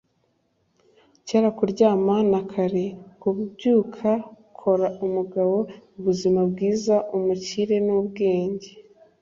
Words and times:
kera 1.27 1.49
kuryama 1.57 2.15
na 2.31 2.41
kare 2.51 2.85
kubyuka, 3.21 4.09
kora 4.57 4.87
umugabo 5.05 5.55
ubuzima 5.97 6.41
bwiza, 6.51 6.95
umukire 7.17 7.75
nubwenge 7.85 8.69